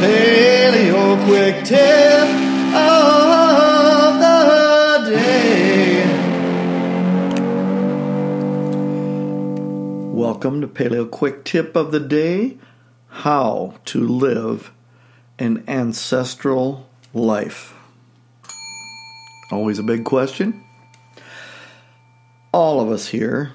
Paleo 0.00 1.24
quick 1.24 1.64
tip 1.64 2.28
of 2.74 4.20
the 4.20 5.10
day. 5.10 6.04
Welcome 10.12 10.60
to 10.60 10.68
Paleo 10.68 11.10
quick 11.10 11.44
tip 11.44 11.74
of 11.74 11.92
the 11.92 12.00
day 12.00 12.58
how 13.08 13.76
to 13.86 14.06
live 14.06 14.70
an 15.38 15.64
ancestral 15.66 16.86
life. 17.14 17.72
Always 19.50 19.78
a 19.78 19.82
big 19.82 20.04
question. 20.04 20.62
All 22.52 22.80
of 22.80 22.90
us 22.90 23.08
here 23.08 23.52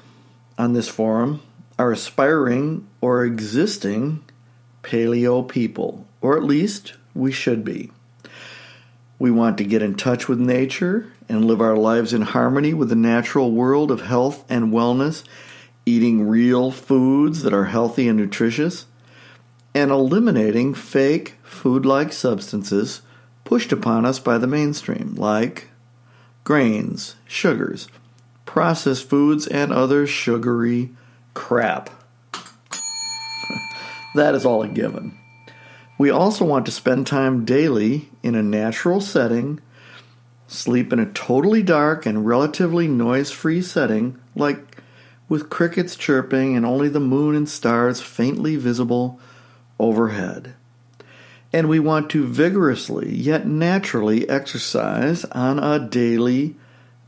on 0.57 0.73
this 0.73 0.87
forum 0.87 1.41
are 1.77 1.91
aspiring 1.91 2.87
or 2.99 3.25
existing 3.25 4.23
paleo 4.81 5.47
people, 5.47 6.07
or 6.21 6.38
at 6.38 6.43
least 6.43 6.93
we 7.13 7.31
should 7.31 7.66
be. 7.66 7.91
We 9.20 9.30
want 9.30 9.57
to 9.57 9.63
get 9.63 9.81
in 9.81 9.95
touch 9.95 10.27
with 10.27 10.39
nature 10.39 11.11
and 11.30 11.45
live 11.45 11.61
our 11.61 11.75
lives 11.75 12.13
in 12.13 12.21
harmony 12.21 12.73
with 12.73 12.89
the 12.89 12.95
natural 12.95 13.52
world 13.52 13.91
of 13.91 14.02
health 14.02 14.44
and 14.49 14.73
wellness, 14.73 15.23
eating 15.85 16.27
real 16.27 16.71
foods 16.71 17.44
that 17.44 17.53
are 17.53 17.66
healthy 17.66 18.07
and 18.07 18.17
nutritious, 18.17 18.85
and 19.75 19.91
eliminating 19.91 20.73
fake 20.73 21.35
food 21.44 21.85
like 21.85 22.11
substances 22.11 23.02
pushed 23.44 23.72
upon 23.72 24.05
us 24.05 24.19
by 24.19 24.38
the 24.38 24.47
mainstream, 24.47 25.13
like 25.16 25.69
grains, 26.44 27.16
sugars, 27.27 27.88
processed 28.45 29.08
foods, 29.08 29.45
and 29.47 29.72
other 29.72 30.08
sugary 30.08 30.89
crap. 31.33 31.89
that 34.16 34.33
is 34.33 34.45
all 34.45 34.63
a 34.63 34.67
given. 34.67 35.17
We 36.01 36.09
also 36.09 36.45
want 36.45 36.65
to 36.65 36.71
spend 36.71 37.05
time 37.05 37.45
daily 37.45 38.09
in 38.23 38.33
a 38.33 38.41
natural 38.41 39.01
setting, 39.01 39.59
sleep 40.47 40.91
in 40.91 40.97
a 40.97 41.11
totally 41.11 41.61
dark 41.61 42.08
and 42.08 42.25
relatively 42.25 42.88
noise 42.88 43.30
free 43.30 43.61
setting, 43.61 44.19
like 44.35 44.81
with 45.30 45.52
crickets 45.52 45.95
chirping 45.95 46.58
and 46.58 46.66
only 46.66 46.89
the 46.89 46.99
moon 46.99 47.35
and 47.35 47.47
stars 47.47 48.02
faintly 48.02 48.55
visible 48.55 49.19
overhead. 49.80 50.55
And 51.53 51.69
we 51.69 51.80
want 51.80 52.09
to 52.09 52.25
vigorously 52.25 53.15
yet 53.15 53.45
naturally 53.45 54.27
exercise 54.27 55.23
on 55.25 55.59
a 55.59 55.88
daily 55.88 56.55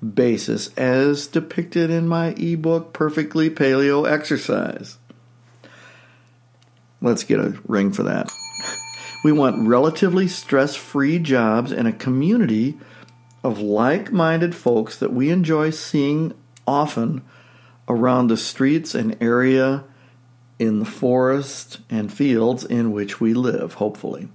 basis 0.08 0.68
as 0.78 1.26
depicted 1.26 1.90
in 1.90 2.08
my 2.08 2.36
ebook 2.38 2.94
Perfectly 2.94 3.50
Paleo 3.50 4.08
Exercise. 4.08 5.00
Let's 7.02 7.24
get 7.24 7.40
a 7.40 7.60
ring 7.68 7.92
for 7.92 8.04
that. 8.04 8.32
We 9.24 9.32
want 9.32 9.68
relatively 9.68 10.28
stress 10.28 10.76
free 10.76 11.18
jobs 11.18 11.72
and 11.72 11.88
a 11.88 11.94
community 11.94 12.78
of 13.42 13.60
like 13.60 14.12
minded 14.12 14.54
folks 14.54 15.00
that 15.00 15.14
we 15.14 15.30
enjoy 15.30 15.70
seeing 15.70 16.34
often 16.68 17.24
around 17.88 18.28
the 18.28 18.38
streets 18.38 18.94
and 18.94 19.18
area 19.22 19.86
in 20.60 20.80
the 20.80 20.86
forest 20.86 21.80
and 21.90 22.12
fields 22.12 22.66
in 22.66 22.92
which 22.92 23.22
we 23.22 23.34
live, 23.34 23.76
hopefully. 23.76 24.28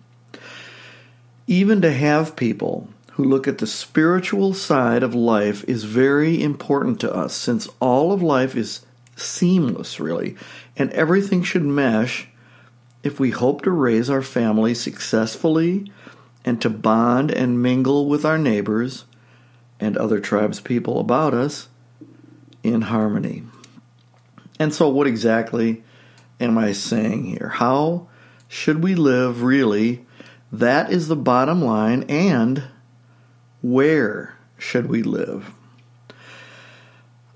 Even 1.47 1.81
to 1.83 1.93
have 1.93 2.37
people 2.37 2.89
who 3.13 3.25
look 3.25 3.49
at 3.49 3.59
the 3.59 3.67
spiritual 3.67 4.55
side 4.55 5.03
of 5.03 5.15
life 5.15 5.65
is 5.69 5.85
very 5.85 6.43
important 6.43 7.01
to 7.01 7.13
us 7.13 7.35
since 7.35 7.69
all 7.81 8.13
of 8.13 8.23
life 8.23 8.57
is 8.57 8.87
seamless, 9.17 9.99
really, 9.99 10.37
and 10.77 10.91
everything 10.93 11.43
should 11.43 11.65
mesh 11.65 12.29
if 13.03 13.21
we 13.21 13.31
hope 13.31 13.63
to 13.63 13.71
raise 13.71 14.11
our 14.11 14.23
family 14.23 14.75
successfully 14.75 15.91
and 16.45 16.61
to 16.63 16.71
bond 16.71 17.31
and 17.31 17.63
mingle 17.63 18.07
with 18.07 18.25
our 18.25 18.39
neighbors 18.39 19.05
and 19.81 19.97
other 19.97 20.21
tribes 20.21 20.61
people 20.61 20.99
about 20.99 21.35
us 21.35 21.69
in 22.63 22.83
harmony. 22.83 23.45
And 24.59 24.75
so, 24.75 24.89
what 24.89 25.07
exactly 25.07 25.85
am 26.41 26.59
I 26.59 26.73
saying 26.73 27.27
here? 27.27 27.53
How 27.55 28.09
should 28.49 28.83
we 28.83 28.95
live 28.95 29.43
really? 29.43 30.05
That 30.51 30.91
is 30.91 31.09
the 31.09 31.17
bottom 31.17 31.63
line, 31.63 32.05
and 32.05 32.65
where 33.63 34.37
should 34.57 34.87
we 34.87 35.03
live? 35.03 35.53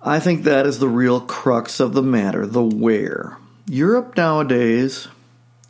I 0.00 0.18
think 0.18 0.42
that 0.42 0.66
is 0.66 0.78
the 0.78 0.88
real 0.88 1.20
crux 1.20 1.78
of 1.78 1.92
the 1.92 2.02
matter 2.02 2.46
the 2.46 2.62
where. 2.62 3.36
Europe 3.66 4.16
nowadays 4.16 5.06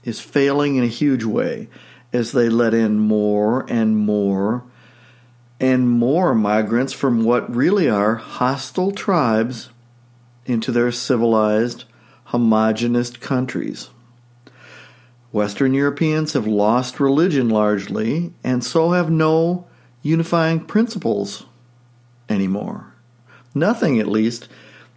is 0.04 0.20
failing 0.20 0.76
in 0.76 0.84
a 0.84 0.88
huge 0.88 1.24
way 1.24 1.68
as 2.12 2.32
they 2.32 2.48
let 2.48 2.74
in 2.74 2.98
more 2.98 3.64
and 3.68 3.96
more 3.96 4.64
and 5.60 5.88
more 5.88 6.34
migrants 6.34 6.92
from 6.92 7.22
what 7.22 7.54
really 7.54 7.88
are 7.88 8.16
hostile 8.16 8.90
tribes 8.90 9.70
into 10.44 10.72
their 10.72 10.90
civilized, 10.90 11.84
homogenous 12.24 13.10
countries. 13.10 13.90
Western 15.30 15.72
Europeans 15.72 16.32
have 16.32 16.46
lost 16.46 16.98
religion 16.98 17.48
largely, 17.48 18.32
and 18.42 18.64
so 18.64 18.90
have 18.90 19.10
no 19.10 19.66
unifying 20.02 20.60
principles 20.60 21.46
anymore. 22.28 22.92
Nothing, 23.54 24.00
at 24.00 24.08
least, 24.08 24.48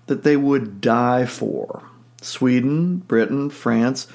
that 0.08 0.24
they 0.24 0.36
would 0.36 0.82
die 0.82 1.26
for. 1.26 1.84
Sweden, 2.22 2.98
Britain, 2.98 3.50
France, 3.50 4.08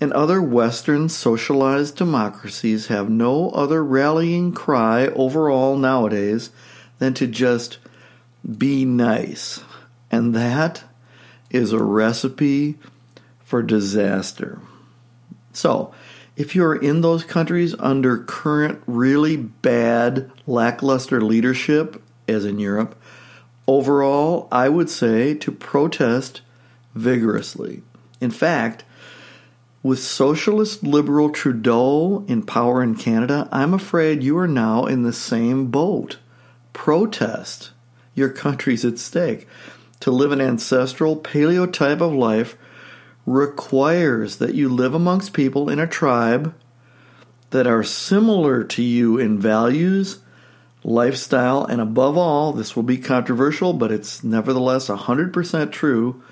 and 0.00 0.12
other 0.12 0.40
Western 0.40 1.08
socialized 1.08 1.96
democracies 1.96 2.86
have 2.86 3.10
no 3.10 3.50
other 3.50 3.84
rallying 3.84 4.52
cry 4.52 5.08
overall 5.08 5.76
nowadays 5.76 6.50
than 6.98 7.12
to 7.14 7.26
just 7.26 7.78
be 8.58 8.84
nice. 8.84 9.62
And 10.10 10.34
that 10.34 10.84
is 11.50 11.72
a 11.72 11.82
recipe 11.82 12.78
for 13.44 13.62
disaster. 13.62 14.60
So, 15.52 15.92
if 16.36 16.54
you're 16.54 16.76
in 16.76 17.02
those 17.02 17.24
countries 17.24 17.74
under 17.78 18.16
current 18.16 18.82
really 18.86 19.36
bad, 19.36 20.30
lackluster 20.46 21.20
leadership, 21.20 22.02
as 22.26 22.46
in 22.46 22.58
Europe, 22.58 22.98
overall, 23.66 24.48
I 24.50 24.68
would 24.70 24.88
say 24.88 25.34
to 25.34 25.52
protest 25.52 26.40
vigorously. 26.94 27.82
In 28.20 28.30
fact, 28.30 28.84
with 29.82 29.98
socialist 29.98 30.82
liberal 30.82 31.30
Trudeau 31.30 32.24
in 32.28 32.42
power 32.42 32.82
in 32.82 32.94
Canada, 32.94 33.48
I'm 33.50 33.72
afraid 33.72 34.22
you 34.22 34.36
are 34.38 34.48
now 34.48 34.84
in 34.86 35.02
the 35.02 35.12
same 35.12 35.70
boat. 35.70 36.18
Protest. 36.72 37.70
Your 38.14 38.28
country's 38.28 38.84
at 38.84 38.98
stake. 38.98 39.48
To 40.00 40.10
live 40.10 40.32
an 40.32 40.40
ancestral 40.40 41.16
paleo 41.16 41.70
type 41.70 42.00
of 42.00 42.12
life 42.12 42.56
requires 43.24 44.36
that 44.36 44.54
you 44.54 44.68
live 44.68 44.94
amongst 44.94 45.32
people 45.32 45.68
in 45.68 45.78
a 45.78 45.86
tribe 45.86 46.54
that 47.50 47.66
are 47.66 47.82
similar 47.82 48.64
to 48.64 48.82
you 48.82 49.18
in 49.18 49.38
values, 49.38 50.20
lifestyle, 50.84 51.64
and 51.64 51.80
above 51.80 52.16
all, 52.16 52.52
this 52.52 52.76
will 52.76 52.82
be 52.82 52.98
controversial, 52.98 53.72
but 53.72 53.90
it's 53.90 54.22
nevertheless 54.22 54.88
100% 54.88 55.72
true, 55.72 56.22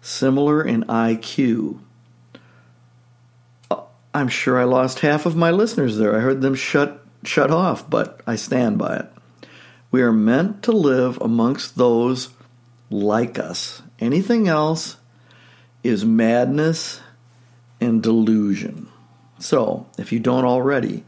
similar 0.00 0.62
in 0.64 0.84
IQ. 0.84 1.78
I'm 4.14 4.28
sure 4.28 4.58
I 4.58 4.64
lost 4.64 5.00
half 5.00 5.26
of 5.26 5.36
my 5.36 5.50
listeners 5.50 5.96
there. 5.96 6.14
I 6.16 6.20
heard 6.20 6.40
them 6.40 6.54
shut 6.54 7.04
shut 7.24 7.50
off, 7.50 7.88
but 7.88 8.20
I 8.26 8.36
stand 8.36 8.78
by 8.78 8.96
it. 8.96 9.06
We 9.90 10.02
are 10.02 10.12
meant 10.12 10.62
to 10.64 10.72
live 10.72 11.18
amongst 11.20 11.76
those 11.76 12.30
like 12.90 13.38
us. 13.38 13.82
Anything 14.00 14.48
else 14.48 14.96
is 15.82 16.04
madness 16.04 17.00
and 17.80 18.02
delusion. 18.02 18.88
So, 19.38 19.86
if 19.98 20.12
you 20.12 20.20
don't 20.20 20.44
already, 20.44 21.04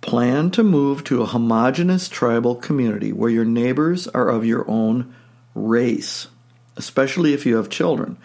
plan 0.00 0.50
to 0.50 0.62
move 0.62 1.04
to 1.04 1.22
a 1.22 1.26
homogenous 1.26 2.08
tribal 2.08 2.56
community 2.56 3.12
where 3.12 3.30
your 3.30 3.44
neighbors 3.44 4.08
are 4.08 4.28
of 4.28 4.44
your 4.44 4.68
own 4.68 5.14
race, 5.54 6.28
especially 6.76 7.34
if 7.34 7.46
you 7.46 7.56
have 7.56 7.70
children. 7.70 8.18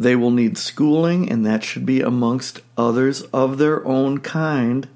They 0.00 0.16
will 0.16 0.30
need 0.30 0.56
schooling, 0.56 1.30
and 1.30 1.44
that 1.44 1.62
should 1.62 1.84
be 1.84 2.00
amongst 2.00 2.62
others 2.74 3.20
of 3.34 3.58
their 3.58 3.86
own 3.86 4.20
kind 4.20 4.88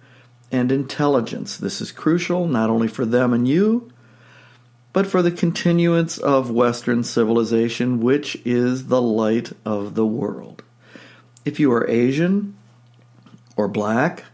and 0.50 0.72
intelligence. 0.72 1.58
This 1.58 1.82
is 1.82 1.92
crucial 1.92 2.46
not 2.46 2.70
only 2.70 2.88
for 2.88 3.04
them 3.04 3.34
and 3.34 3.46
you, 3.46 3.92
but 4.94 5.06
for 5.06 5.20
the 5.20 5.30
continuance 5.30 6.16
of 6.16 6.50
Western 6.50 7.04
civilization, 7.04 8.00
which 8.00 8.40
is 8.46 8.86
the 8.86 9.02
light 9.02 9.52
of 9.66 9.94
the 9.94 10.06
world. 10.06 10.62
If 11.44 11.60
you 11.60 11.70
are 11.74 11.86
Asian 11.86 12.56
or 13.58 13.68
black, 13.68 14.24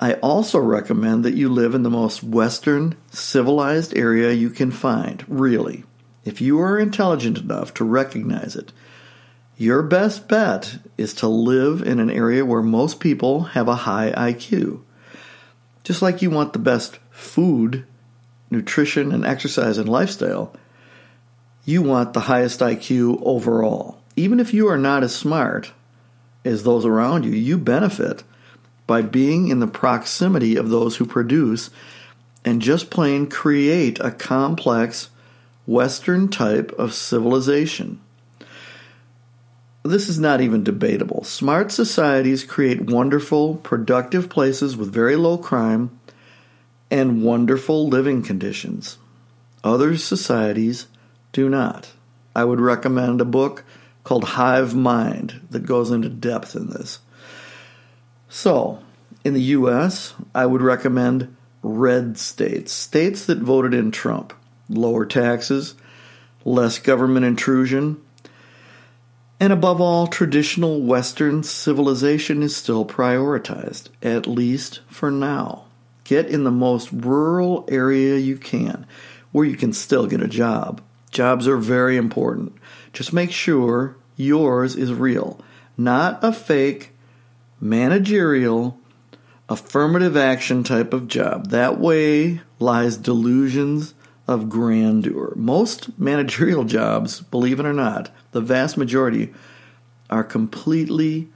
I 0.00 0.14
also 0.14 0.58
recommend 0.58 1.22
that 1.26 1.34
you 1.34 1.50
live 1.50 1.74
in 1.74 1.82
the 1.82 1.90
most 1.90 2.24
Western 2.24 2.96
civilized 3.10 3.94
area 3.94 4.32
you 4.32 4.48
can 4.48 4.70
find, 4.70 5.22
really. 5.28 5.84
If 6.24 6.40
you 6.40 6.58
are 6.60 6.78
intelligent 6.78 7.36
enough 7.36 7.74
to 7.74 7.84
recognize 7.84 8.56
it, 8.56 8.72
Your 9.58 9.82
best 9.82 10.28
bet 10.28 10.78
is 10.96 11.12
to 11.14 11.28
live 11.28 11.82
in 11.82 12.00
an 12.00 12.10
area 12.10 12.44
where 12.44 12.62
most 12.62 13.00
people 13.00 13.42
have 13.42 13.68
a 13.68 13.74
high 13.74 14.10
IQ. 14.12 14.80
Just 15.84 16.00
like 16.00 16.22
you 16.22 16.30
want 16.30 16.54
the 16.54 16.58
best 16.58 16.98
food, 17.10 17.84
nutrition, 18.50 19.12
and 19.12 19.26
exercise 19.26 19.76
and 19.76 19.88
lifestyle, 19.88 20.56
you 21.66 21.82
want 21.82 22.14
the 22.14 22.20
highest 22.20 22.60
IQ 22.60 23.20
overall. 23.22 24.00
Even 24.16 24.40
if 24.40 24.54
you 24.54 24.68
are 24.68 24.78
not 24.78 25.04
as 25.04 25.14
smart 25.14 25.72
as 26.46 26.62
those 26.62 26.86
around 26.86 27.24
you, 27.24 27.32
you 27.32 27.58
benefit 27.58 28.24
by 28.86 29.02
being 29.02 29.48
in 29.48 29.60
the 29.60 29.66
proximity 29.66 30.56
of 30.56 30.70
those 30.70 30.96
who 30.96 31.04
produce 31.04 31.68
and 32.42 32.62
just 32.62 32.90
plain 32.90 33.28
create 33.28 34.00
a 34.00 34.10
complex 34.10 35.10
Western 35.66 36.28
type 36.28 36.72
of 36.72 36.94
civilization. 36.94 38.00
This 39.84 40.08
is 40.08 40.18
not 40.18 40.40
even 40.40 40.62
debatable. 40.62 41.24
Smart 41.24 41.72
societies 41.72 42.44
create 42.44 42.90
wonderful, 42.90 43.56
productive 43.56 44.28
places 44.28 44.76
with 44.76 44.92
very 44.92 45.16
low 45.16 45.36
crime 45.38 45.98
and 46.90 47.24
wonderful 47.24 47.88
living 47.88 48.22
conditions. 48.22 48.98
Other 49.64 49.96
societies 49.96 50.86
do 51.32 51.48
not. 51.48 51.90
I 52.34 52.44
would 52.44 52.60
recommend 52.60 53.20
a 53.20 53.24
book 53.24 53.64
called 54.04 54.24
Hive 54.24 54.74
Mind 54.74 55.40
that 55.50 55.66
goes 55.66 55.90
into 55.90 56.08
depth 56.08 56.54
in 56.54 56.68
this. 56.68 57.00
So, 58.28 58.82
in 59.24 59.34
the 59.34 59.40
US, 59.40 60.14
I 60.34 60.46
would 60.46 60.62
recommend 60.62 61.36
red 61.62 62.18
states, 62.18 62.72
states 62.72 63.26
that 63.26 63.38
voted 63.38 63.74
in 63.74 63.90
Trump. 63.90 64.32
Lower 64.68 65.04
taxes, 65.06 65.74
less 66.44 66.78
government 66.78 67.26
intrusion, 67.26 68.00
and 69.42 69.52
above 69.52 69.80
all, 69.80 70.06
traditional 70.06 70.80
Western 70.82 71.42
civilization 71.42 72.44
is 72.44 72.54
still 72.54 72.84
prioritized, 72.84 73.88
at 74.00 74.28
least 74.28 74.82
for 74.86 75.10
now. 75.10 75.64
Get 76.04 76.28
in 76.28 76.44
the 76.44 76.52
most 76.52 76.92
rural 76.92 77.64
area 77.68 78.18
you 78.18 78.36
can, 78.36 78.86
where 79.32 79.44
you 79.44 79.56
can 79.56 79.72
still 79.72 80.06
get 80.06 80.22
a 80.22 80.28
job. 80.28 80.80
Jobs 81.10 81.48
are 81.48 81.56
very 81.56 81.96
important. 81.96 82.54
Just 82.92 83.12
make 83.12 83.32
sure 83.32 83.96
yours 84.14 84.76
is 84.76 84.92
real, 84.92 85.40
not 85.76 86.22
a 86.22 86.32
fake, 86.32 86.92
managerial, 87.60 88.78
affirmative 89.48 90.16
action 90.16 90.62
type 90.62 90.92
of 90.92 91.08
job. 91.08 91.48
That 91.48 91.80
way 91.80 92.42
lies 92.60 92.96
delusions 92.96 93.92
of 94.28 94.48
grandeur. 94.48 95.32
Most 95.36 95.98
managerial 95.98 96.64
jobs, 96.64 97.20
believe 97.20 97.60
it 97.60 97.66
or 97.66 97.72
not, 97.72 98.10
the 98.32 98.40
vast 98.40 98.76
majority 98.76 99.32
are 100.10 100.24
completely 100.24 101.28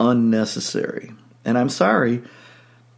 unnecessary. 0.00 1.12
And 1.44 1.58
I'm 1.58 1.68
sorry, 1.68 2.22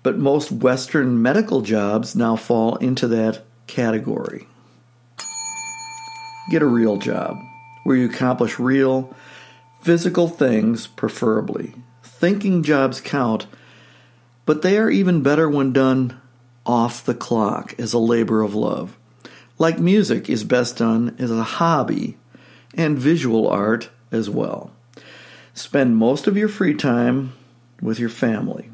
but 0.02 0.18
most 0.18 0.52
Western 0.52 1.20
medical 1.20 1.62
jobs 1.62 2.14
now 2.14 2.36
fall 2.36 2.76
into 2.76 3.08
that 3.08 3.42
category. 3.66 4.46
Get 6.50 6.62
a 6.62 6.66
real 6.66 6.98
job 6.98 7.38
where 7.84 7.96
you 7.96 8.06
accomplish 8.06 8.58
real 8.58 9.14
physical 9.80 10.28
things, 10.28 10.86
preferably. 10.86 11.74
Thinking 12.02 12.62
jobs 12.62 13.00
count, 13.00 13.46
but 14.46 14.62
they 14.62 14.78
are 14.78 14.90
even 14.90 15.22
better 15.22 15.48
when 15.48 15.72
done 15.72 16.20
off 16.66 17.04
the 17.04 17.14
clock 17.14 17.74
as 17.78 17.92
a 17.92 17.98
labor 17.98 18.42
of 18.42 18.54
love. 18.54 18.96
Like 19.58 19.78
music 19.78 20.28
is 20.28 20.44
best 20.44 20.78
done 20.78 21.14
as 21.18 21.30
a 21.30 21.42
hobby, 21.42 22.16
and 22.74 22.98
visual 22.98 23.48
art 23.48 23.90
as 24.10 24.28
well. 24.28 24.72
Spend 25.54 25.96
most 25.96 26.26
of 26.26 26.36
your 26.36 26.48
free 26.48 26.74
time 26.74 27.32
with 27.80 28.00
your 28.00 28.08
family. 28.08 28.70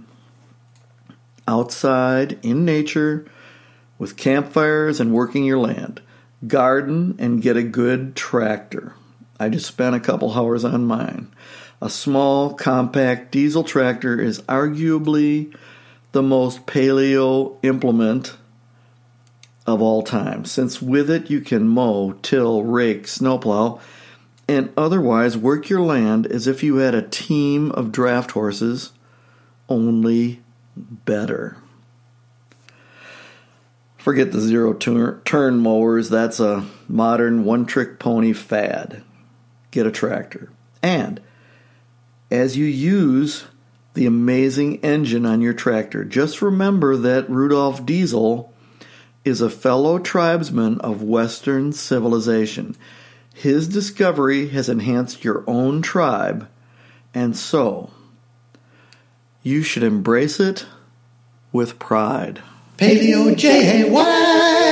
Outside, 1.47 2.39
in 2.43 2.65
nature, 2.65 3.27
with 3.99 4.17
campfires 4.17 5.01
and 5.01 5.13
working 5.13 5.45
your 5.45 5.59
land. 5.59 6.01
Garden 6.47 7.17
and 7.19 7.43
get 7.43 7.59
a 7.59 7.63
good 7.63 8.17
tractor. 8.17 8.95
I 9.39 9.51
just 9.51 9.67
spent 9.67 9.95
a 9.95 10.01
couple 10.01 10.33
hours 10.33 10.65
on 10.65 10.87
mine. 10.87 11.31
A 11.83 11.91
small, 11.91 12.55
compact 12.55 13.33
diesel 13.33 13.65
tractor 13.65 14.19
is 14.19 14.41
arguably 14.43 15.55
the 16.13 16.23
most 16.23 16.67
paleo 16.67 17.59
implement 17.63 18.37
of 19.67 19.81
all 19.83 20.03
time, 20.03 20.45
since 20.45 20.81
with 20.81 21.11
it 21.11 21.31
you 21.31 21.41
can 21.41 21.69
mow, 21.69 22.13
till, 22.23 22.65
rake, 22.65 23.07
snowplow, 23.07 23.81
and 24.49 24.73
otherwise 24.77 25.37
work 25.37 25.69
your 25.69 25.81
land 25.81 26.27
as 26.27 26.47
if 26.47 26.63
you 26.63 26.77
had 26.77 26.95
a 26.95 27.03
team 27.03 27.71
of 27.73 27.93
draft 27.93 28.33
horses, 28.33 28.93
only 29.69 30.41
better. 30.77 31.57
Forget 33.97 34.33
the 34.33 34.41
zero 34.41 34.73
turn 34.73 35.61
mowers, 35.61 36.09
that's 36.09 36.41
a 36.41 36.67
modern 36.89 37.45
one 37.45 37.67
trick 37.67 37.99
pony 37.99 38.33
fad 38.33 39.03
get 39.71 39.87
a 39.87 39.91
tractor. 39.91 40.51
And 40.83 41.21
as 42.31 42.57
you 42.57 42.65
use 42.65 43.45
the 43.95 44.07
amazing 44.07 44.81
engine 44.81 45.27
on 45.27 45.41
your 45.41 45.53
tractor, 45.53 46.05
just 46.05 46.43
remember 46.43 46.97
that 46.97 47.29
Rudolph 47.29 47.85
Diesel 47.85 48.53
is 49.31 49.41
a 49.41 49.49
fellow 49.49 49.97
tribesman 50.01 50.81
of 50.81 51.05
Western 51.05 51.73
civilization. 51.73 52.77
His 53.33 53.69
discovery 53.69 54.49
has 54.49 54.69
enhanced 54.69 55.23
your 55.25 55.45
own 55.47 55.83
tribe, 55.83 56.49
and 57.15 57.37
so 57.37 57.91
you 59.45 59.63
should 59.63 59.85
embrace 59.85 60.41
it 60.41 60.67
with 61.53 61.79
pride. 61.79 62.43
Paleo 62.77 63.37
J-A-Y. 63.37 64.70